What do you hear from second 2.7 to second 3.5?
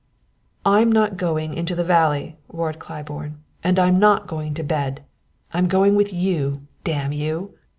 Claiborne,